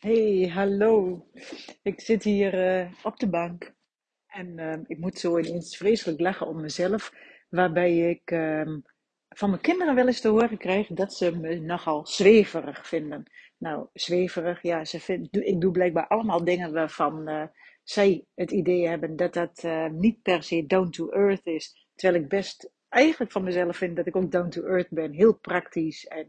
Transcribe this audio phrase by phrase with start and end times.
[0.00, 1.26] Hey, hallo.
[1.82, 3.74] Ik zit hier eh, op de bank
[4.26, 7.12] en ehm, ik moet zo ineens vreselijk lachen om mezelf,
[7.48, 8.80] waarbij ik ehm,
[9.28, 13.30] van mijn kinderen wel eens te horen krijg dat ze me nogal zweverig vinden.
[13.58, 17.44] Nou, zweverig, ja, ze vind, ik doe blijkbaar allemaal dingen waarvan eh,
[17.82, 22.22] zij het idee hebben dat dat eh, niet per se down to earth is, terwijl
[22.22, 26.06] ik best eigenlijk van mezelf vind dat ik ook down to earth ben, heel praktisch
[26.06, 26.28] en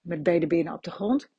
[0.00, 1.30] met beide benen op de grond.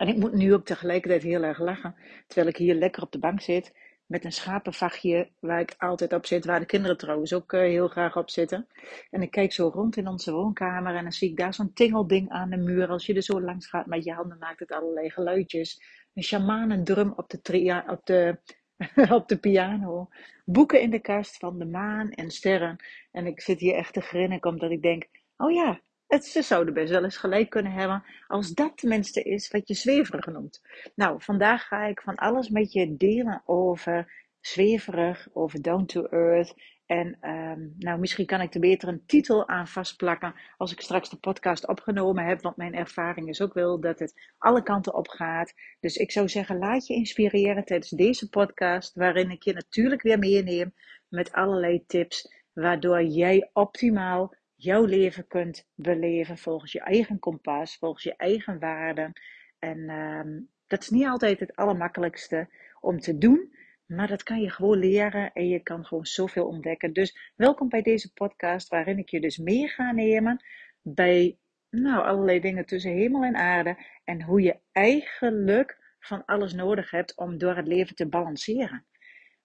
[0.00, 1.94] En ik moet nu ook tegelijkertijd heel erg lachen,
[2.26, 3.72] terwijl ik hier lekker op de bank zit
[4.06, 7.88] met een schapenvachtje waar ik altijd op zit, waar de kinderen trouwens ook uh, heel
[7.88, 8.66] graag op zitten.
[9.10, 12.30] En ik kijk zo rond in onze woonkamer en dan zie ik daar zo'n tingelding
[12.30, 12.88] aan de muur.
[12.88, 15.82] Als je er zo langs gaat met je handen maakt het allerlei geluidjes.
[16.14, 18.38] Een shamanendrum op de, op, de,
[19.18, 20.08] op de piano.
[20.44, 22.76] Boeken in de kast van de maan en sterren.
[23.10, 25.80] En ik zit hier echt te grinnen omdat ik denk, oh ja,
[26.10, 29.74] het, ze zouden best wel eens gelijk kunnen hebben als dat tenminste is wat je
[29.74, 30.62] zweverig noemt.
[30.94, 36.54] Nou, vandaag ga ik van alles met je delen over zweverig, over down to earth.
[36.86, 41.10] En um, nou, misschien kan ik er beter een titel aan vastplakken als ik straks
[41.10, 42.40] de podcast opgenomen heb.
[42.40, 45.54] Want mijn ervaring is ook wel dat het alle kanten op gaat.
[45.80, 48.94] Dus ik zou zeggen, laat je inspireren tijdens deze podcast.
[48.94, 50.74] Waarin ik je natuurlijk weer meeneem
[51.08, 52.38] met allerlei tips.
[52.52, 59.12] Waardoor jij optimaal jouw leven kunt beleven volgens je eigen kompas, volgens je eigen waarden.
[59.58, 62.48] En um, dat is niet altijd het allermakkelijkste
[62.80, 63.54] om te doen,
[63.86, 66.92] maar dat kan je gewoon leren en je kan gewoon zoveel ontdekken.
[66.92, 70.44] Dus welkom bij deze podcast waarin ik je dus mee ga nemen
[70.82, 71.38] bij
[71.70, 77.16] nou, allerlei dingen tussen hemel en aarde en hoe je eigenlijk van alles nodig hebt
[77.16, 78.84] om door het leven te balanceren.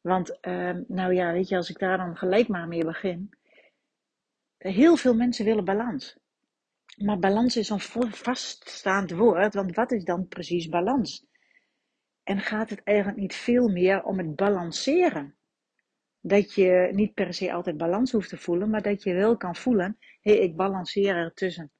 [0.01, 3.29] Want, um, nou ja, weet je, als ik daar dan gelijk maar mee begin.
[4.71, 6.17] Heel veel mensen willen balans.
[6.97, 7.79] Maar balans is een
[8.11, 11.25] vaststaand woord, want wat is dan precies balans?
[12.23, 15.35] En gaat het eigenlijk niet veel meer om het balanceren?
[16.21, 19.55] Dat je niet per se altijd balans hoeft te voelen, maar dat je wel kan
[19.55, 21.71] voelen: hé, hey, ik balanceer ertussen.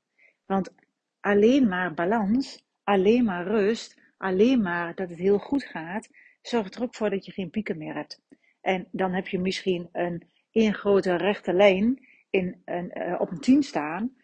[0.46, 0.74] Want
[1.20, 6.10] alleen maar balans, alleen maar rust, alleen maar dat het heel goed gaat,
[6.42, 8.22] zorgt er ook voor dat je geen pieken meer hebt.
[8.62, 12.05] En dan heb je misschien een één grote rechte lijn
[12.36, 14.16] in een, uh, op een 10 staan.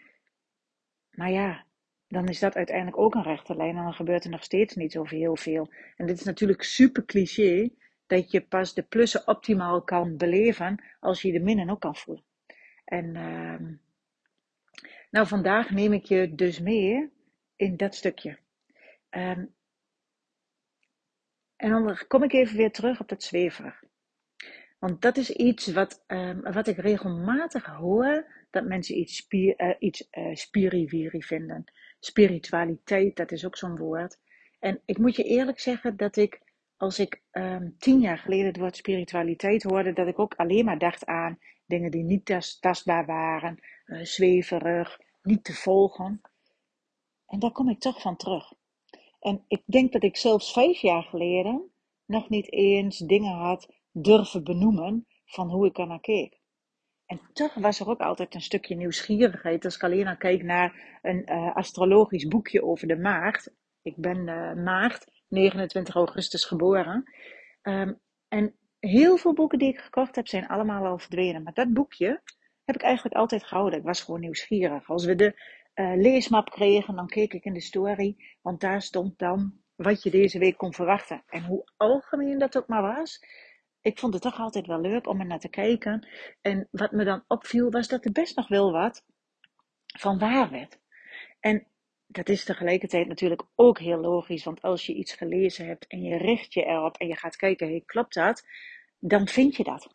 [1.11, 1.65] Maar ja,
[2.07, 4.91] dan is dat uiteindelijk ook een rechte lijn en dan gebeurt er nog steeds niet
[4.91, 5.73] zo heel veel.
[5.95, 7.69] En dit is natuurlijk super cliché,
[8.07, 12.23] dat je pas de plussen optimaal kan beleven als je de minnen ook kan voelen.
[12.85, 13.69] En uh,
[15.11, 17.09] nou, vandaag neem ik je dus mee
[17.55, 18.37] in dat stukje.
[19.09, 19.53] Um,
[21.55, 23.83] en dan kom ik even weer terug op dat zweverig.
[24.81, 29.75] Want dat is iets wat, um, wat ik regelmatig hoor, dat mensen iets, spier, uh,
[29.79, 31.63] iets uh, spiriwiri vinden.
[31.99, 34.19] Spiritualiteit, dat is ook zo'n woord.
[34.59, 36.41] En ik moet je eerlijk zeggen dat ik,
[36.77, 40.79] als ik um, tien jaar geleden het woord spiritualiteit hoorde, dat ik ook alleen maar
[40.79, 46.21] dacht aan dingen die niet tas, tastbaar waren, uh, zweverig, niet te volgen.
[47.27, 48.53] En daar kom ik toch van terug.
[49.19, 51.71] En ik denk dat ik zelfs vijf jaar geleden
[52.05, 56.39] nog niet eens dingen had durven benoemen van hoe ik er naar keek.
[57.05, 59.65] En toch was er ook altijd een stukje nieuwsgierigheid.
[59.65, 63.53] Als ik alleen al kijk naar een uh, astrologisch boekje over de maagd.
[63.81, 67.03] Ik ben uh, maagd, 29 augustus geboren.
[67.61, 71.43] Um, en heel veel boeken die ik gekocht heb, zijn allemaal al verdwenen.
[71.43, 72.21] Maar dat boekje
[72.63, 73.79] heb ik eigenlijk altijd gehouden.
[73.79, 74.89] Ik was gewoon nieuwsgierig.
[74.89, 75.33] Als we de
[75.75, 78.15] uh, leesmap kregen, dan keek ik in de story.
[78.41, 81.23] Want daar stond dan wat je deze week kon verwachten.
[81.27, 83.25] En hoe algemeen dat ook maar was,
[83.81, 86.07] ik vond het toch altijd wel leuk om er naar te kijken.
[86.41, 89.05] En wat me dan opviel was dat er best nog wel wat
[89.85, 90.79] van waar werd.
[91.39, 91.67] En
[92.07, 96.17] dat is tegelijkertijd natuurlijk ook heel logisch, want als je iets gelezen hebt en je
[96.17, 98.47] richt je erop en je gaat kijken, klopt dat?
[98.99, 99.89] Dan vind je dat.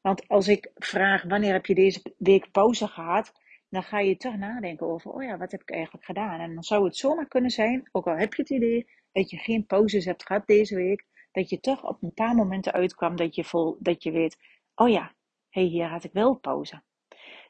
[0.00, 3.32] Want als ik vraag, wanneer heb je deze week pauze gehad?
[3.68, 6.40] Dan ga je toch nadenken over, oh ja, wat heb ik eigenlijk gedaan?
[6.40, 9.36] En dan zou het zomaar kunnen zijn, ook al heb je het idee dat je
[9.36, 11.04] geen pauzes hebt gehad deze week,
[11.38, 14.36] dat je toch op een paar momenten uitkwam dat je, vol, dat je weet,
[14.74, 15.14] oh ja,
[15.48, 16.82] hey, hier had ik wel pauze.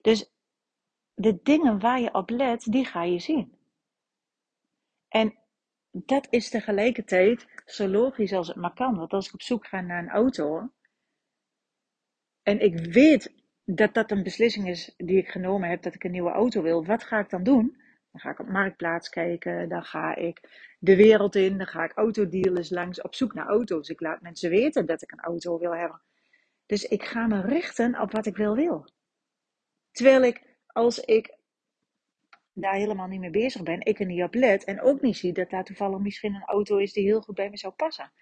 [0.01, 0.33] Dus
[1.15, 3.57] de dingen waar je op let, die ga je zien.
[5.09, 5.39] En
[5.91, 8.97] dat is tegelijkertijd zo logisch als het maar kan.
[8.97, 10.71] Want als ik op zoek ga naar een auto
[12.43, 13.35] en ik weet
[13.65, 16.85] dat dat een beslissing is die ik genomen heb, dat ik een nieuwe auto wil,
[16.85, 17.77] wat ga ik dan doen?
[18.19, 20.41] Dan ga ik op Marktplaats kijken, dan ga ik
[20.79, 23.89] de wereld in, dan ga ik autodealers langs op zoek naar auto's.
[23.89, 26.01] Ik laat mensen weten dat ik een auto wil hebben.
[26.67, 28.87] Dus ik ga me richten op wat ik wil wil.
[29.91, 31.37] Terwijl ik, als ik
[32.53, 35.33] daar helemaal niet mee bezig ben, ik er niet op let en ook niet zie
[35.33, 38.13] dat daar toevallig misschien een auto is die heel goed bij me zou passen.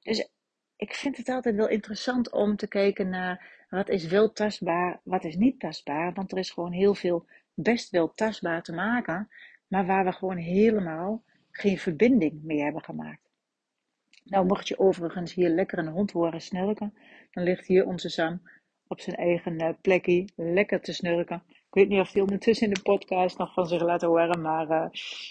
[0.00, 0.28] Dus
[0.76, 5.24] ik vind het altijd wel interessant om te kijken naar wat is wel tastbaar, wat
[5.24, 9.28] is niet tastbaar, want er is gewoon heel veel best wel tastbaar te maken,
[9.66, 13.30] maar waar we gewoon helemaal geen verbinding mee hebben gemaakt.
[14.24, 16.94] Nou, mocht je overigens hier lekker een hond horen snurken,
[17.30, 18.42] dan ligt hier onze Sam
[18.86, 21.42] op zijn eigen uh, plekje lekker te snurken.
[21.48, 24.70] Ik weet niet of hij ondertussen in de podcast nog van zich laat horen, maar
[24.70, 24.86] uh,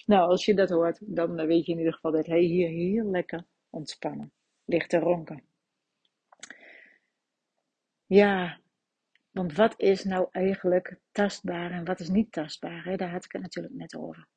[0.06, 3.06] nou, als je dat hoort, dan weet je in ieder geval dat hij hier heel
[3.06, 4.31] lekker ontspannen
[4.66, 5.44] ligt te ronken.
[8.06, 8.60] Ja,
[9.33, 12.83] want wat is nou eigenlijk tastbaar en wat is niet tastbaar?
[12.83, 12.95] Hè?
[12.95, 14.27] Daar had ik het natuurlijk net over.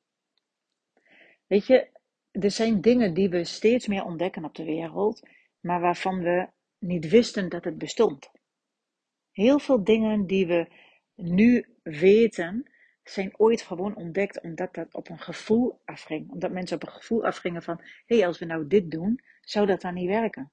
[1.47, 1.89] Weet je,
[2.31, 5.27] er zijn dingen die we steeds meer ontdekken op de wereld,
[5.59, 6.49] maar waarvan we
[6.79, 8.31] niet wisten dat het bestond.
[9.31, 10.67] Heel veel dingen die we
[11.15, 12.71] nu weten,
[13.03, 16.31] zijn ooit gewoon ontdekt omdat dat op een gevoel afging.
[16.31, 19.65] Omdat mensen op een gevoel afgingen van, hé, hey, als we nou dit doen, zou
[19.65, 20.51] dat dan niet werken.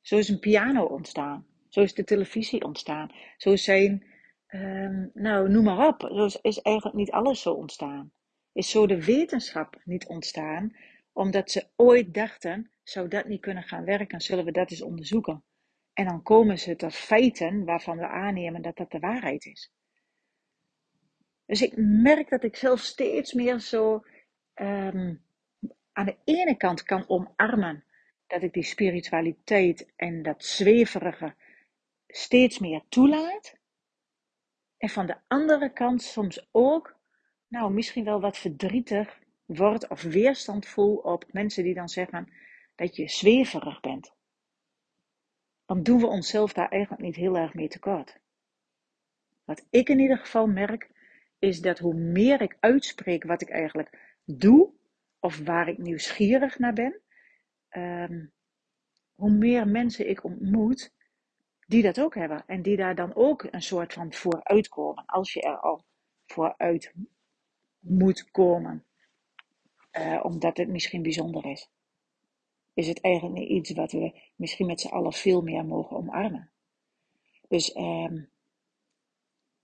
[0.00, 1.46] Zo is een piano ontstaan.
[1.76, 3.10] Zo is de televisie ontstaan.
[3.36, 4.06] Zo zijn,
[4.48, 6.00] um, nou, noem maar op.
[6.00, 8.12] Zo is, eigenlijk niet alles zo ontstaan.
[8.52, 10.76] Is zo de wetenschap niet ontstaan,
[11.12, 15.44] omdat ze ooit dachten, zou dat niet kunnen gaan werken, zullen we dat eens onderzoeken.
[15.92, 19.72] En dan komen ze tot feiten waarvan we aannemen dat dat de waarheid is.
[21.46, 24.04] Dus ik merk dat ik zelf steeds meer zo
[24.54, 25.22] um,
[25.92, 27.84] aan de ene kant kan omarmen
[28.26, 31.34] dat ik die spiritualiteit en dat zweverige
[32.16, 33.56] steeds meer toelaat.
[34.76, 36.96] En van de andere kant soms ook,
[37.48, 42.32] nou misschien wel wat verdrietig wordt of weerstand voel op mensen die dan zeggen
[42.74, 44.14] dat je zweverig bent.
[45.66, 48.18] Dan doen we onszelf daar eigenlijk niet heel erg mee tekort.
[49.44, 50.90] Wat ik in ieder geval merk,
[51.38, 54.72] is dat hoe meer ik uitspreek wat ik eigenlijk doe,
[55.20, 57.00] of waar ik nieuwsgierig naar ben,
[57.70, 58.32] um,
[59.14, 60.94] hoe meer mensen ik ontmoet
[61.66, 62.44] die dat ook hebben.
[62.46, 65.04] En die daar dan ook een soort van voor uitkomen.
[65.06, 65.84] Als je er al
[66.26, 66.94] vooruit
[67.78, 68.84] moet komen.
[69.92, 71.70] Uh, omdat het misschien bijzonder is.
[72.74, 76.50] Is het eigenlijk iets wat we misschien met z'n allen veel meer mogen omarmen.
[77.48, 78.30] Dus um,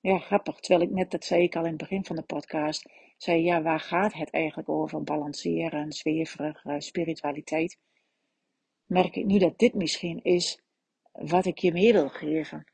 [0.01, 0.61] ja, grappig.
[0.61, 3.63] Terwijl ik net, dat zei ik al in het begin van de podcast, zei ja,
[3.63, 5.03] waar gaat het eigenlijk over?
[5.03, 7.79] Balanceren, zweverig, uh, spiritualiteit
[8.93, 10.63] merk ik nu dat dit misschien is
[11.12, 12.64] wat ik je mee wil geven.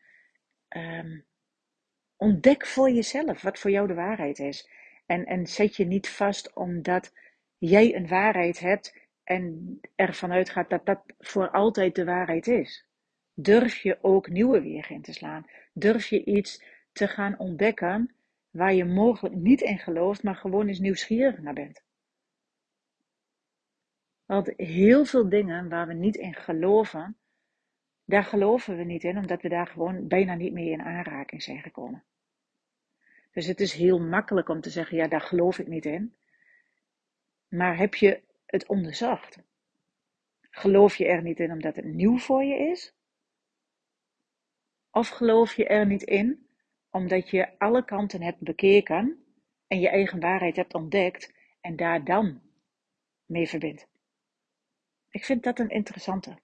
[0.77, 1.25] Um,
[2.17, 4.71] ontdek voor jezelf wat voor jou de waarheid is.
[5.07, 7.13] En, en zet je niet vast omdat
[7.59, 12.87] jij een waarheid hebt en ervan uitgaat dat dat voor altijd de waarheid is.
[13.35, 15.47] Durf je ook nieuwe wegen in te slaan.
[15.73, 18.15] Durf je iets te gaan ontdekken
[18.51, 21.83] waar je mogelijk niet in gelooft, maar gewoon eens nieuwsgierig naar bent.
[24.25, 27.17] Want heel veel dingen waar we niet in geloven,
[28.09, 31.63] daar geloven we niet in, omdat we daar gewoon bijna niet mee in aanraking zijn
[31.63, 32.05] gekomen.
[33.33, 36.15] Dus het is heel makkelijk om te zeggen, ja, daar geloof ik niet in.
[37.49, 39.39] Maar heb je het onderzocht?
[40.51, 42.95] Geloof je er niet in omdat het nieuw voor je is?
[44.91, 46.47] Of geloof je er niet in
[46.91, 49.25] omdat je alle kanten hebt bekeken
[49.67, 52.41] en je eigen waarheid hebt ontdekt en daar dan
[53.27, 53.89] mee verbindt?
[55.11, 56.39] Ik vind dat een interessante.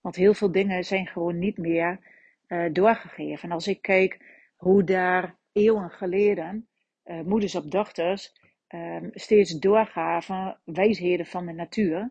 [0.00, 2.00] Want heel veel dingen zijn gewoon niet meer
[2.48, 3.48] uh, doorgegeven.
[3.48, 4.20] En als ik kijk
[4.56, 6.68] hoe daar eeuwen geleden
[7.04, 8.32] uh, moeders op dochters
[8.68, 12.10] uh, steeds doorgaven wijsheden van de natuur.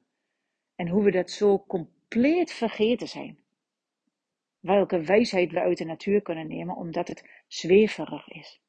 [0.76, 3.40] En hoe we dat zo compleet vergeten zijn.
[4.60, 8.62] Welke wijsheid we uit de natuur kunnen nemen omdat het zweverig is.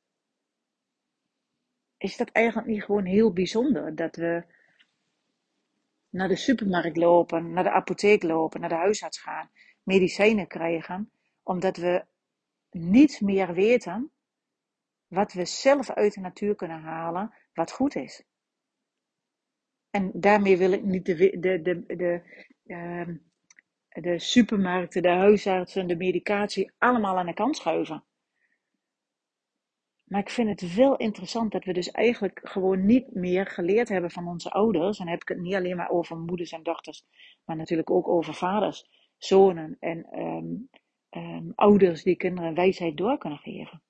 [1.97, 4.45] Is dat eigenlijk niet gewoon heel bijzonder dat we
[6.11, 9.51] naar de supermarkt lopen, naar de apotheek lopen, naar de huisarts gaan,
[9.83, 11.13] medicijnen krijgen,
[11.43, 12.05] omdat we
[12.71, 14.13] niet meer weten
[15.07, 18.25] wat we zelf uit de natuur kunnen halen, wat goed is.
[19.91, 22.23] En daarmee wil ik niet de, de, de, de,
[22.67, 23.09] uh,
[23.89, 28.05] de supermarkten, de huisartsen, de medicatie allemaal aan de kant schuiven.
[30.11, 34.11] Maar ik vind het wel interessant dat we dus eigenlijk gewoon niet meer geleerd hebben
[34.11, 34.99] van onze ouders.
[34.99, 37.05] En dan heb ik het niet alleen maar over moeders en dochters,
[37.45, 40.69] maar natuurlijk ook over vaders, zonen en um,
[41.11, 43.83] um, ouders die kinderen wijsheid door kunnen geven.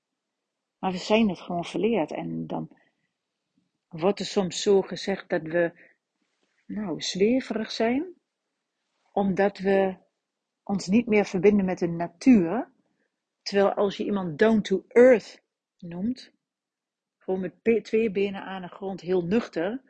[0.79, 2.13] Maar we zijn het gewoon verleerd.
[2.13, 2.71] En dan
[3.89, 5.73] wordt er soms zo gezegd dat we,
[6.67, 8.15] nou, zweverig zijn,
[9.13, 9.97] omdat we
[10.63, 12.73] ons niet meer verbinden met de natuur.
[13.43, 15.49] Terwijl als je iemand down to earth
[15.83, 16.33] noemt,
[17.19, 19.83] gewoon met twee benen aan de grond, heel nuchter,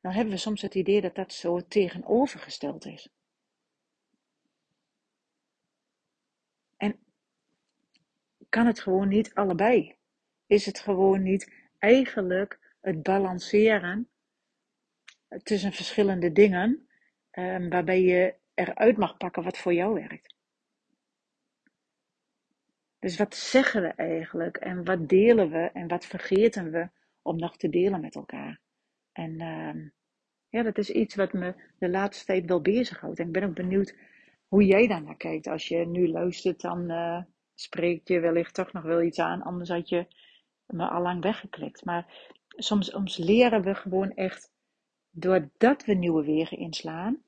[0.00, 3.08] dan hebben we soms het idee dat dat zo tegenovergesteld is.
[6.76, 6.98] En
[8.48, 9.96] kan het gewoon niet allebei?
[10.46, 14.08] Is het gewoon niet eigenlijk het balanceren
[15.42, 16.88] tussen verschillende dingen,
[17.32, 20.31] um, waarbij je eruit mag pakken wat voor jou werkt?
[23.02, 26.88] Dus wat zeggen we eigenlijk en wat delen we en wat vergeten we
[27.22, 28.60] om nog te delen met elkaar?
[29.12, 29.90] En uh,
[30.48, 33.18] ja, dat is iets wat me de laatste tijd wel bezighoudt.
[33.18, 33.96] En ik ben ook benieuwd
[34.48, 35.46] hoe jij daar naar kijkt.
[35.46, 37.22] Als je nu luistert, dan uh,
[37.54, 39.42] spreekt je wellicht toch nog wel iets aan.
[39.42, 40.06] Anders had je
[40.66, 41.84] me al lang weggeklikt.
[41.84, 44.52] Maar soms, soms leren we gewoon echt,
[45.10, 47.22] doordat we nieuwe wegen inslaan,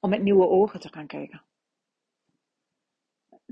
[0.00, 1.42] om met nieuwe ogen te gaan kijken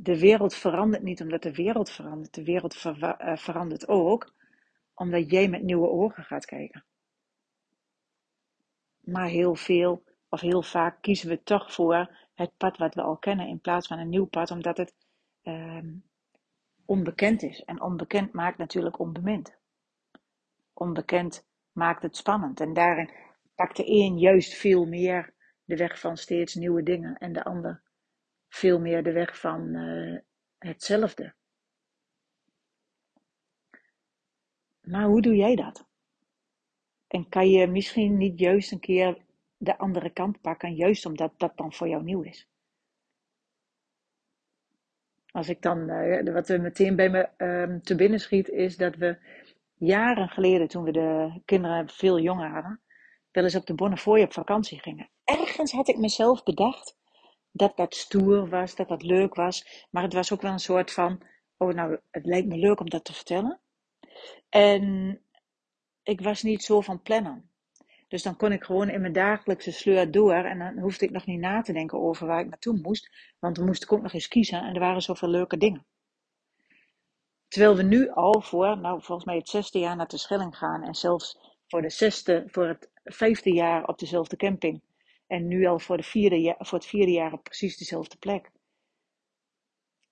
[0.00, 2.34] de wereld verandert niet omdat de wereld verandert.
[2.34, 4.34] De wereld eh, verandert ook
[4.94, 6.84] omdat jij met nieuwe ogen gaat kijken.
[9.00, 13.16] Maar heel veel of heel vaak kiezen we toch voor het pad wat we al
[13.16, 14.94] kennen in plaats van een nieuw pad, omdat het
[15.42, 15.94] ehm,
[16.84, 17.64] onbekend is.
[17.64, 19.56] En onbekend maakt natuurlijk onbemind.
[20.72, 22.60] Onbekend maakt het spannend.
[22.60, 23.10] En daarin
[23.54, 27.82] pakt de een juist veel meer de weg van steeds nieuwe dingen en de ander
[28.48, 30.18] veel meer de weg van uh,
[30.58, 31.34] hetzelfde.
[34.80, 35.86] Maar hoe doe jij dat?
[37.06, 39.24] En kan je misschien niet juist een keer
[39.56, 42.48] de andere kant pakken, juist omdat dat dan voor jou nieuw is?
[45.30, 48.96] Als ik dan, uh, wat er meteen bij me uh, te binnen schiet, is dat
[48.96, 49.18] we
[49.74, 52.80] jaren geleden, toen we de kinderen veel jonger hadden,
[53.30, 55.10] wel eens op de Bonnefoy op vakantie gingen.
[55.24, 56.97] Ergens had ik mezelf bedacht,
[57.58, 59.86] dat dat stoer was, dat dat leuk was.
[59.90, 61.22] Maar het was ook wel een soort van,
[61.56, 63.60] oh nou, het lijkt me leuk om dat te vertellen.
[64.48, 65.20] En
[66.02, 67.50] ik was niet zo van plannen.
[68.08, 71.26] Dus dan kon ik gewoon in mijn dagelijkse sleur door en dan hoefde ik nog
[71.26, 73.10] niet na te denken over waar ik naartoe moest.
[73.38, 75.86] Want dan moest ik ook nog eens kiezen en er waren zoveel leuke dingen.
[77.48, 80.82] Terwijl we nu al voor, nou volgens mij het zesde jaar naar de Schelling gaan
[80.82, 84.82] en zelfs voor, de zesde, voor het vijfde jaar op dezelfde camping.
[85.28, 88.50] En nu al voor, de vierde, voor het vierde jaar op precies dezelfde plek.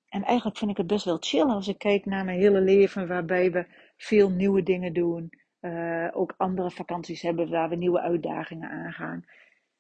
[0.09, 3.09] En eigenlijk vind ik het best wel chill als ik kijk naar mijn hele leven,
[3.09, 5.31] waarbij we veel nieuwe dingen doen.
[5.61, 9.25] Uh, ook andere vakanties hebben waar we nieuwe uitdagingen aangaan.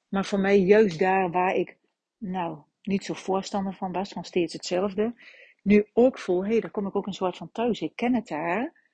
[0.08, 1.76] Maar voor mij, juist daar waar ik,
[2.18, 5.14] nou, niet zo voorstander van was, van steeds hetzelfde,
[5.62, 7.80] nu ook voel, hé, hey, daar kom ik ook een soort van thuis.
[7.80, 8.84] Ik ken het daar.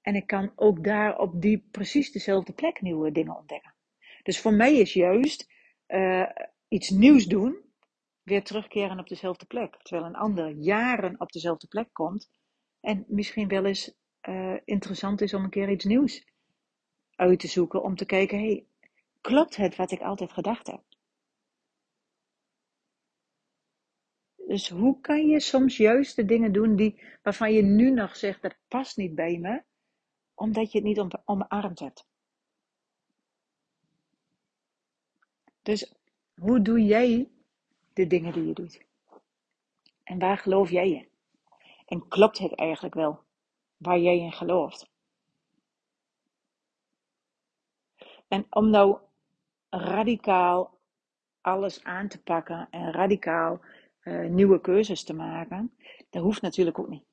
[0.00, 3.74] En ik kan ook daar op die precies dezelfde plek nieuwe dingen ontdekken.
[4.22, 5.48] Dus voor mij is juist
[5.92, 6.28] uh,
[6.68, 7.58] iets nieuws doen,
[8.22, 9.76] weer terugkeren op dezelfde plek.
[9.82, 12.30] Terwijl een ander jaren op dezelfde plek komt
[12.80, 13.94] en misschien wel eens
[14.28, 16.24] uh, interessant is om een keer iets nieuws
[17.14, 17.82] uit te zoeken.
[17.82, 18.66] Om te kijken, hey,
[19.20, 20.82] klopt het wat ik altijd gedacht heb?
[24.46, 28.42] Dus hoe kan je soms juist de dingen doen die, waarvan je nu nog zegt
[28.42, 29.62] dat past niet bij me,
[30.34, 32.09] omdat je het niet omarmd hebt?
[35.62, 35.94] Dus
[36.34, 37.28] hoe doe jij
[37.92, 38.84] de dingen die je doet?
[40.02, 41.08] En waar geloof jij in?
[41.86, 43.20] En klopt het eigenlijk wel
[43.76, 44.90] waar jij in gelooft?
[48.28, 48.98] En om nou
[49.70, 50.78] radicaal
[51.40, 53.60] alles aan te pakken en radicaal
[54.02, 55.74] uh, nieuwe keuzes te maken,
[56.10, 57.04] dat hoeft natuurlijk ook niet.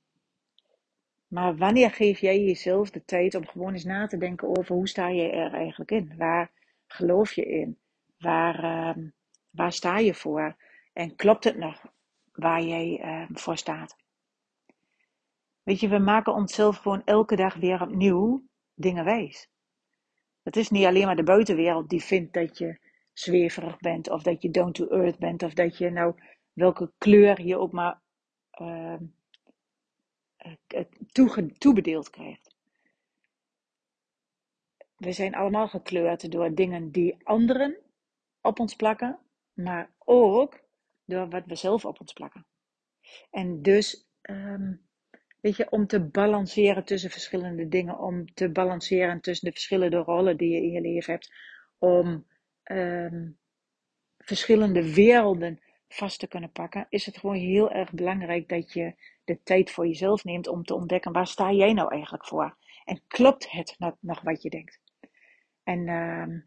[1.27, 4.88] Maar wanneer geef jij jezelf de tijd om gewoon eens na te denken over hoe
[4.88, 6.13] sta je er eigenlijk in?
[6.18, 6.51] Waar
[6.88, 7.77] geloof je in?
[8.17, 9.03] Waar, uh,
[9.50, 10.55] waar sta je voor?
[10.93, 11.86] En klopt het nog
[12.31, 13.95] waar jij uh, voor staat?
[15.63, 18.43] Weet je, we maken onszelf gewoon elke dag weer opnieuw
[18.74, 19.50] dingen wijs.
[20.43, 22.79] Het is niet alleen maar de buitenwereld die vindt dat je
[23.13, 26.15] zweverig bent, of dat je down to earth bent, of dat je nou
[26.53, 28.00] welke kleur je ook maar
[28.62, 28.97] uh,
[31.57, 32.55] toebedeeld krijgt.
[34.95, 37.77] We zijn allemaal gekleurd door dingen die anderen
[38.48, 39.20] op ons plakken,
[39.54, 40.60] maar ook
[41.06, 42.46] door wat we zelf op ons plakken.
[43.32, 44.88] En dus, um,
[45.42, 50.38] weet je, om te balanceren tussen verschillende dingen, om te balanceren tussen de verschillende rollen
[50.38, 51.34] die je in je leven hebt,
[51.77, 52.27] om
[52.63, 53.39] um,
[54.18, 59.42] verschillende werelden vast te kunnen pakken, is het gewoon heel erg belangrijk dat je de
[59.44, 62.58] tijd voor jezelf neemt om te ontdekken waar sta jij nou eigenlijk voor?
[62.86, 64.82] En klopt het nog wat je denkt?
[65.63, 66.42] En uh,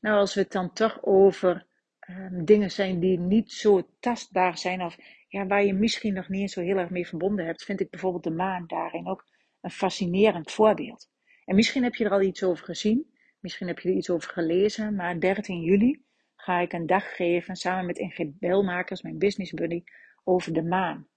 [0.00, 1.66] nou, als we het dan toch over
[2.08, 4.96] um, dingen zijn die niet zo tastbaar zijn, of
[5.28, 8.24] ja, waar je misschien nog niet zo heel erg mee verbonden hebt, vind ik bijvoorbeeld
[8.24, 9.24] de maan daarin ook
[9.60, 11.08] een fascinerend voorbeeld.
[11.44, 13.06] En misschien heb je er al iets over gezien,
[13.40, 16.02] misschien heb je er iets over gelezen, maar 13 juli
[16.36, 19.82] ga ik een dag geven samen met Ingrid Belmakers, mijn business buddy,
[20.24, 21.08] over de maan.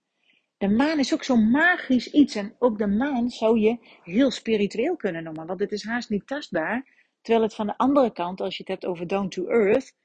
[0.58, 4.96] De maan is ook zo'n magisch iets en ook de maan zou je heel spiritueel
[4.96, 8.58] kunnen noemen, want het is haast niet tastbaar, terwijl het van de andere kant, als
[8.58, 9.96] je het hebt over down to earth,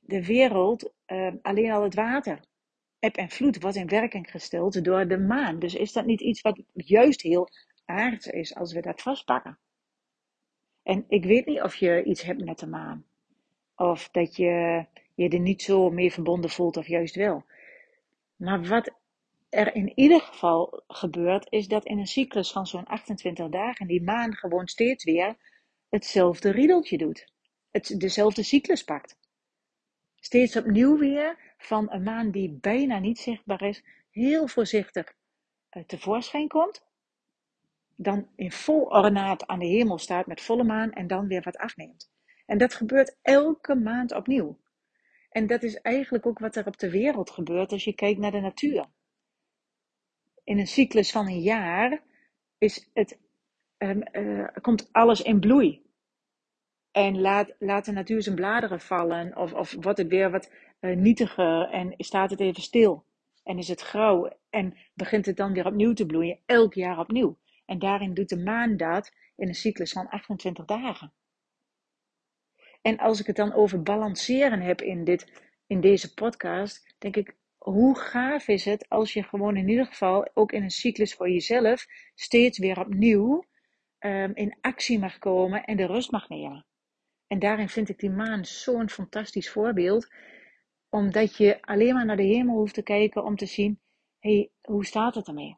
[0.00, 2.40] de wereld, uh, alleen al het water,
[2.98, 5.58] eb en vloed, wordt in werking gesteld door de maan.
[5.58, 7.48] Dus is dat niet iets wat juist heel
[7.84, 9.58] aards is als we dat vastpakken?
[10.82, 13.04] En ik weet niet of je iets hebt met de maan.
[13.76, 17.44] Of dat je je er niet zo mee verbonden voelt of juist wel.
[18.36, 18.94] Maar wat
[19.48, 24.02] er in ieder geval gebeurt, is dat in een cyclus van zo'n 28 dagen die
[24.02, 25.36] maan gewoon steeds weer
[25.88, 27.32] hetzelfde riedeltje doet.
[27.70, 29.18] Het, dezelfde cyclus pakt.
[30.14, 35.14] Steeds opnieuw weer van een maan die bijna niet zichtbaar is, heel voorzichtig
[35.70, 36.86] uh, tevoorschijn komt.
[37.96, 41.56] Dan in vol ornaat aan de hemel staat met volle maan en dan weer wat
[41.56, 42.10] afneemt.
[42.46, 44.58] En dat gebeurt elke maand opnieuw.
[45.30, 48.30] En dat is eigenlijk ook wat er op de wereld gebeurt als je kijkt naar
[48.30, 48.86] de natuur.
[50.44, 52.02] In een cyclus van een jaar
[52.58, 53.18] is het,
[53.78, 55.86] um, uh, komt alles in bloei.
[56.90, 59.36] En laat, laat de natuur zijn bladeren vallen.
[59.36, 63.04] Of, of wordt het weer wat uh, nietiger en staat het even stil.
[63.44, 66.38] En is het grauw en begint het dan weer opnieuw te bloeien.
[66.46, 67.38] Elk jaar opnieuw.
[67.66, 71.12] En daarin doet de maan dat in een cyclus van 28 dagen.
[72.82, 77.36] En als ik het dan over balanceren heb in, dit, in deze podcast, denk ik,
[77.58, 81.30] hoe gaaf is het als je gewoon in ieder geval ook in een cyclus voor
[81.30, 83.44] jezelf steeds weer opnieuw
[83.98, 86.66] um, in actie mag komen en de rust mag nemen.
[87.26, 90.08] En daarin vind ik die maan zo'n fantastisch voorbeeld,
[90.88, 93.80] omdat je alleen maar naar de hemel hoeft te kijken om te zien,
[94.18, 95.54] hé, hey, hoe staat het ermee?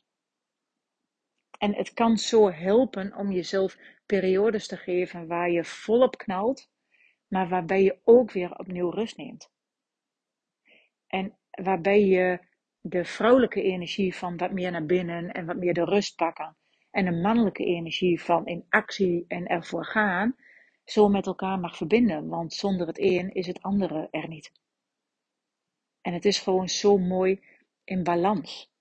[1.58, 6.70] En het kan zo helpen om jezelf periodes te geven waar je volop knalt,
[7.28, 9.50] maar waarbij je ook weer opnieuw rust neemt.
[11.06, 12.38] En waarbij je
[12.80, 16.56] de vrouwelijke energie van wat meer naar binnen en wat meer de rust pakken.
[16.90, 20.36] En de mannelijke energie van in actie en ervoor gaan,
[20.84, 22.28] zo met elkaar mag verbinden.
[22.28, 24.52] Want zonder het een is het andere er niet.
[26.00, 27.44] En het is gewoon zo mooi
[27.84, 28.72] in balans.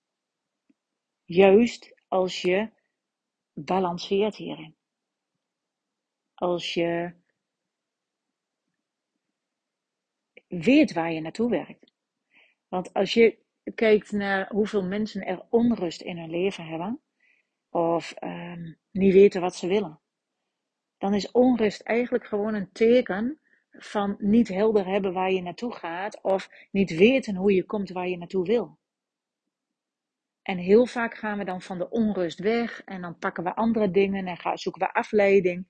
[1.24, 2.70] Juist als je
[3.52, 4.76] balanceert hierin.
[6.34, 7.14] Als je
[10.48, 11.92] weet waar je naartoe werkt.
[12.68, 13.38] Want als je
[13.74, 17.00] kijkt naar hoeveel mensen er onrust in hun leven hebben,
[17.70, 20.00] of um, niet weten wat ze willen,
[20.98, 26.22] dan is onrust eigenlijk gewoon een teken van niet helder hebben waar je naartoe gaat,
[26.22, 28.78] of niet weten hoe je komt waar je naartoe wil.
[30.42, 33.90] En heel vaak gaan we dan van de onrust weg en dan pakken we andere
[33.90, 35.66] dingen en gaan, zoeken we afleiding.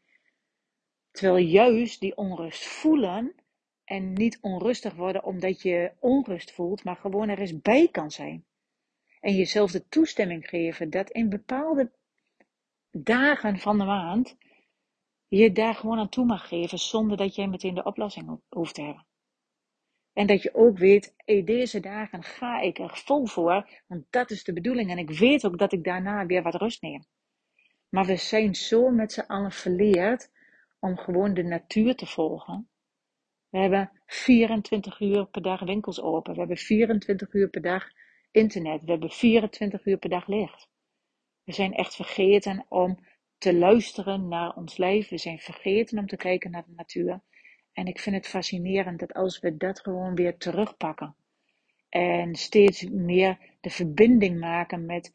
[1.10, 3.34] Terwijl juist die onrust voelen
[3.84, 8.44] en niet onrustig worden omdat je onrust voelt, maar gewoon er eens bij kan zijn.
[9.20, 11.92] En jezelf de toestemming geven dat in bepaalde
[12.90, 14.37] dagen van de maand
[15.28, 18.83] je daar gewoon aan toe mag geven zonder dat jij meteen de oplossing hoeft te
[18.83, 19.06] hebben.
[20.12, 24.30] En dat je ook weet, hey, deze dagen ga ik er vol voor, want dat
[24.30, 24.90] is de bedoeling.
[24.90, 27.04] En ik weet ook dat ik daarna weer wat rust neem.
[27.88, 30.30] Maar we zijn zo met z'n allen verleerd
[30.78, 32.68] om gewoon de natuur te volgen.
[33.48, 36.33] We hebben 24 uur per dag winkels open.
[36.33, 37.90] We hebben 24 uur per dag
[38.30, 38.82] internet.
[38.84, 40.68] We hebben 24 uur per dag licht.
[41.44, 42.98] We zijn echt vergeten om
[43.38, 45.08] te luisteren naar ons lijf.
[45.08, 47.20] We zijn vergeten om te kijken naar de natuur.
[47.72, 51.16] En ik vind het fascinerend dat als we dat gewoon weer terugpakken
[51.88, 55.12] en steeds meer de verbinding maken met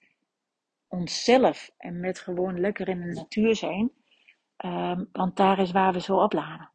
[0.87, 3.91] onszelf en met gewoon lekker in de natuur zijn,
[4.65, 6.71] um, want daar is waar we zo opladen.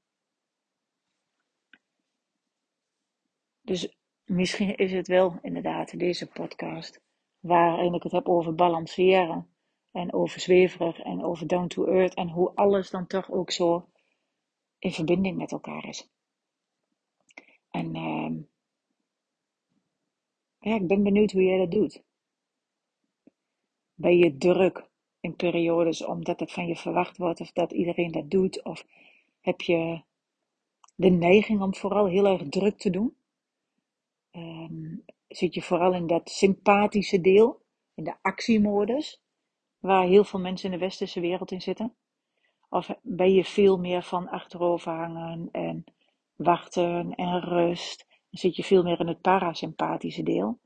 [3.61, 4.00] Dus
[4.31, 7.01] misschien is het wel inderdaad deze podcast
[7.40, 9.49] waarin ik het heb over balanceren
[9.93, 13.88] en over zweverig en over down to earth en hoe alles dan toch ook zo
[14.79, 16.09] in verbinding met elkaar is.
[17.71, 18.43] En uh,
[20.59, 22.03] ja, ik ben benieuwd hoe jij dat doet.
[23.95, 24.88] Ben je druk
[25.21, 28.64] in periodes omdat het van je verwacht wordt of dat iedereen dat doet?
[28.64, 28.87] Of
[29.40, 30.03] heb je
[30.95, 33.19] de neiging om vooral heel erg druk te doen?
[34.33, 37.62] Um, zit je vooral in dat sympathische deel,
[37.95, 39.23] in de actiemodus,
[39.79, 41.95] waar heel veel mensen in de westerse wereld in zitten?
[42.69, 45.85] Of ben je veel meer van achterover hangen en
[46.35, 48.07] wachten en rust?
[48.09, 50.59] Dan zit je veel meer in het parasympathische deel,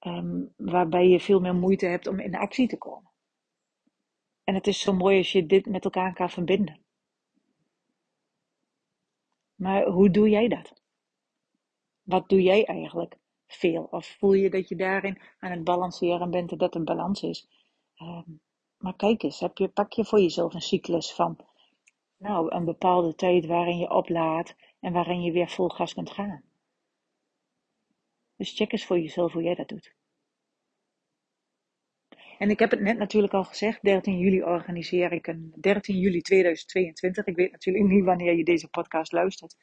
[0.00, 3.10] um, waarbij je veel meer moeite hebt om in actie te komen.
[4.44, 6.80] En het is zo mooi als je dit met elkaar kan verbinden.
[9.54, 10.79] Maar hoe doe jij dat?
[12.10, 13.88] Wat doe jij eigenlijk veel?
[13.90, 17.48] Of voel je dat je daarin aan het balanceren bent en dat een balans is?
[17.94, 18.30] Ehm,
[18.76, 21.38] maar kijk eens, heb je, pak je voor jezelf een cyclus van
[22.16, 26.42] nou, een bepaalde tijd waarin je oplaadt en waarin je weer vol gas kunt gaan.
[28.36, 29.94] Dus check eens voor jezelf hoe jij dat doet.
[32.38, 36.20] En ik heb het net natuurlijk al gezegd, 13 juli organiseer ik een 13 juli
[36.20, 37.26] 2022.
[37.26, 39.56] Ik weet natuurlijk niet wanneer je deze podcast luistert.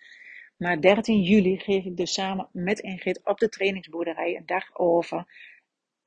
[0.57, 5.25] Maar 13 juli geef ik dus samen met Ingrid op de trainingsboerderij een dag over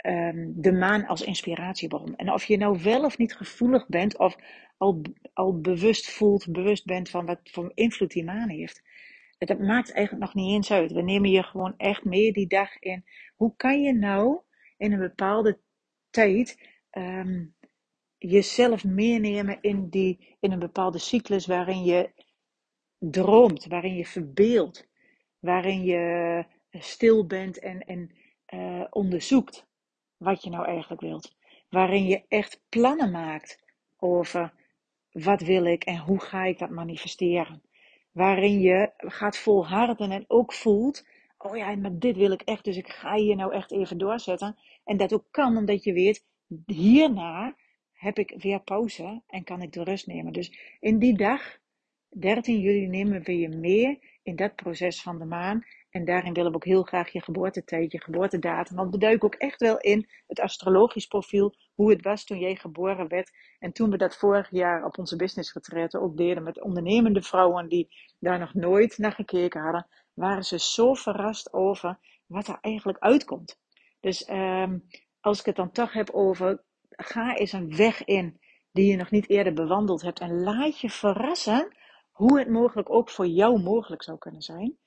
[0.06, 2.16] um, de maan als inspiratiebron.
[2.16, 4.36] En of je nou wel of niet gevoelig bent, of
[4.76, 8.82] al, al bewust voelt, bewust bent van wat voor invloed die maan heeft.
[9.38, 10.92] Dat maakt eigenlijk nog niet eens uit.
[10.92, 13.04] We nemen je gewoon echt mee die dag in.
[13.36, 14.40] Hoe kan je nou
[14.76, 15.58] in een bepaalde
[16.10, 17.54] tijd um,
[18.18, 22.10] jezelf meenemen in, die, in een bepaalde cyclus waarin je
[23.00, 24.88] droomt, waarin je verbeeldt,
[25.38, 28.10] waarin je stil bent en, en
[28.54, 29.66] uh, onderzoekt
[30.16, 31.34] wat je nou eigenlijk wilt.
[31.68, 33.62] Waarin je echt plannen maakt
[33.96, 34.52] over
[35.12, 37.62] wat wil ik en hoe ga ik dat manifesteren.
[38.12, 41.06] Waarin je gaat volharden en ook voelt,
[41.38, 44.56] oh ja, maar dit wil ik echt, dus ik ga hier nou echt even doorzetten.
[44.84, 46.24] En dat ook kan omdat je weet,
[46.66, 47.56] hierna
[47.92, 50.32] heb ik weer pauze en kan ik de rust nemen.
[50.32, 51.58] Dus in die dag,
[52.18, 55.64] 13 juli, nemen we je mee in dat proces van de maan.
[55.90, 58.76] En daarin willen we ook heel graag je geboortetijd, je geboortedatum.
[58.76, 62.56] Want we duiken ook echt wel in het astrologisch profiel, hoe het was toen jij
[62.56, 63.30] geboren werd.
[63.58, 65.56] En toen we dat vorig jaar op onze business
[65.96, 70.94] ook deden met ondernemende vrouwen die daar nog nooit naar gekeken hadden, waren ze zo
[70.94, 73.58] verrast over wat er eigenlijk uitkomt.
[74.00, 74.84] Dus um,
[75.20, 78.40] als ik het dan toch heb over, ga eens een weg in
[78.72, 81.74] die je nog niet eerder bewandeld hebt en laat je verrassen
[82.20, 84.78] hoe het mogelijk ook voor jou mogelijk zou kunnen zijn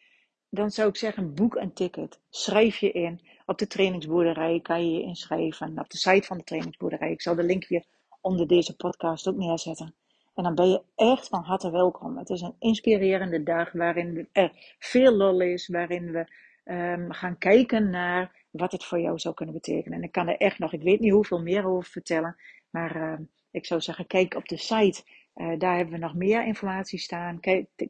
[0.53, 2.21] dan zou ik zeggen, boek een ticket.
[2.29, 3.21] Schrijf je in.
[3.45, 5.79] Op de trainingsboerderij kan je je inschrijven.
[5.79, 7.11] Op de site van de trainingsboerderij.
[7.11, 7.85] Ik zal de link weer
[8.21, 9.95] onder deze podcast ook neerzetten.
[10.33, 12.17] En dan ben je echt van harte welkom.
[12.17, 15.67] Het is een inspirerende dag waarin er veel lol is.
[15.67, 16.25] Waarin we
[16.71, 19.97] um, gaan kijken naar wat het voor jou zou kunnen betekenen.
[19.97, 22.35] En ik kan er echt nog, ik weet niet hoeveel meer over vertellen.
[22.69, 25.03] Maar uh, ik zou zeggen, kijk op de site.
[25.35, 27.39] Uh, daar hebben we nog meer informatie staan.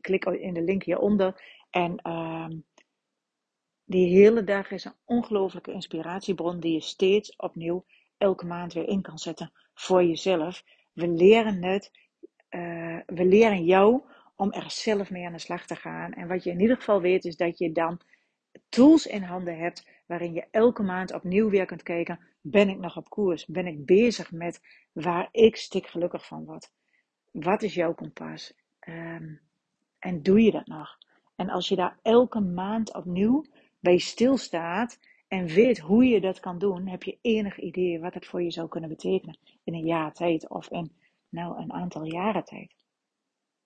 [0.02, 1.44] Klik in de link hieronder.
[1.70, 2.48] En uh,
[3.84, 7.86] die hele dag is een ongelooflijke inspiratiebron die je steeds opnieuw
[8.18, 10.64] elke maand weer in kan zetten voor jezelf.
[10.94, 11.92] We leren het,
[12.50, 14.02] uh, we leren jou
[14.36, 16.14] om er zelf mee aan de slag te gaan.
[16.14, 18.00] En wat je in ieder geval weet is dat je dan
[18.70, 22.98] tools in handen hebt waarin je elke maand opnieuw weer kunt kijken, ben ik nog
[22.98, 23.46] op koers?
[23.46, 26.72] Ben ik bezig met waar ik stik gelukkig van word?
[27.34, 28.54] Wat is jouw kompas?
[28.88, 29.42] Um,
[30.00, 30.98] en doe je dat nog?
[31.36, 33.46] En als je daar elke maand opnieuw
[33.80, 38.26] bij stilstaat en weet hoe je dat kan doen, heb je enig idee wat het
[38.26, 40.92] voor je zou kunnen betekenen in een jaar tijd of in
[41.30, 42.76] nou een aantal jaren tijd.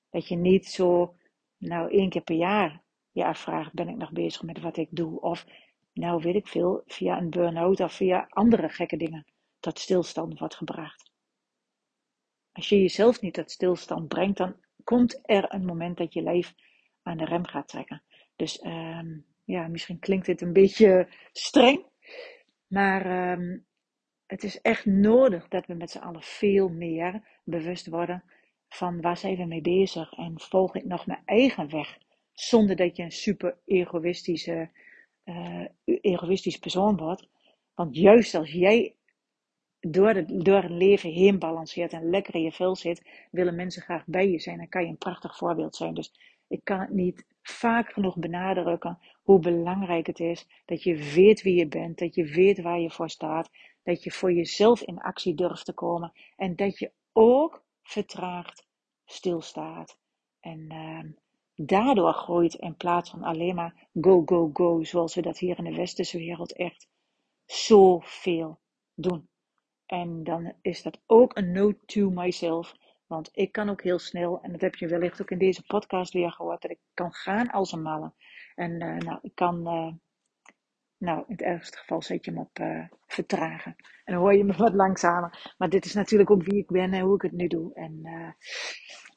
[0.09, 1.15] Dat je niet zo
[1.57, 5.21] nou één keer per jaar je afvraagt, ben ik nog bezig met wat ik doe?
[5.21, 5.45] Of
[5.93, 9.25] nou weet ik veel, via een burn-out of via andere gekke dingen
[9.59, 11.06] tot stilstand wordt gebracht.
[12.57, 16.53] Als je jezelf niet tot stilstand brengt, dan komt er een moment dat je lijf
[17.01, 18.03] aan de rem gaat trekken.
[18.35, 21.85] Dus um, ja, misschien klinkt dit een beetje streng,
[22.67, 23.65] maar um,
[24.25, 28.23] het is echt nodig dat we met z'n allen veel meer bewust worden
[28.69, 31.97] van waar zijn we mee bezig en volg ik nog mijn eigen weg,
[32.33, 34.69] zonder dat je een super egoïstische,
[35.25, 37.27] uh, egoïstisch persoon wordt.
[37.73, 38.96] Want juist als jij
[39.79, 43.81] door het, door het leven heen balanceert en lekker in je vel zit, willen mensen
[43.81, 45.93] graag bij je zijn en kan je een prachtig voorbeeld zijn.
[45.93, 46.13] Dus
[46.47, 51.55] ik kan het niet vaak genoeg benadrukken hoe belangrijk het is dat je weet wie
[51.55, 53.49] je bent, dat je weet waar je voor staat,
[53.83, 58.67] dat je voor jezelf in actie durft te komen en dat je ook vertraagd
[59.05, 59.97] stilstaat.
[60.39, 61.03] En uh,
[61.55, 65.63] daardoor groeit in plaats van alleen maar go, go, go, zoals we dat hier in
[65.63, 66.87] de westerse wereld echt
[67.45, 68.59] zoveel
[68.93, 69.27] doen.
[69.87, 72.75] En dan is dat ook een note to myself
[73.07, 76.13] want ik kan ook heel snel, en dat heb je wellicht ook in deze podcast
[76.13, 78.13] weer gehoord, dat ik kan gaan als een malle.
[78.55, 79.93] En uh, nou, ik kan, uh,
[80.97, 83.75] nou, in het ergste geval zet je hem op uh, vertragen.
[84.03, 85.53] En dan hoor je me wat langzamer.
[85.57, 87.73] Maar dit is natuurlijk ook wie ik ben en hoe ik het nu doe.
[87.73, 88.01] En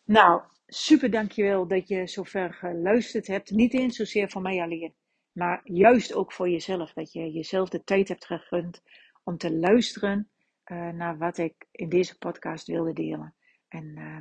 [0.05, 3.51] nou, super dankjewel dat je zover geluisterd hebt.
[3.51, 4.95] Niet eens zozeer voor mij alleen,
[5.33, 6.93] maar juist ook voor jezelf.
[6.93, 8.83] Dat je jezelf de tijd hebt gegund
[9.25, 10.31] om te luisteren
[10.71, 13.35] uh, naar wat ik in deze podcast wilde delen.
[13.69, 14.19] En uh,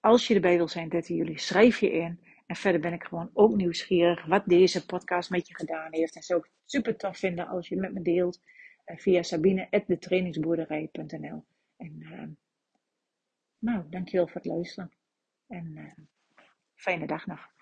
[0.00, 2.22] als je erbij wil zijn 13 juli, schrijf je in.
[2.46, 6.16] En verder ben ik gewoon ook nieuwsgierig wat deze podcast met je gedaan heeft.
[6.16, 8.42] En zou ik het super tof vinden als je het met me deelt
[8.86, 11.44] uh, via sabine.detrainingsboerderij.nl
[11.76, 12.22] En uh,
[13.58, 14.92] nou, dankjewel voor het luisteren.
[15.46, 15.92] En uh,
[16.74, 17.53] fijne dag nog.